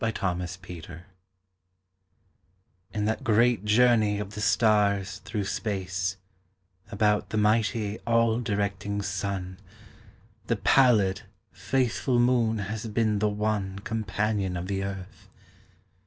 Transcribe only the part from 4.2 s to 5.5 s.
the stars through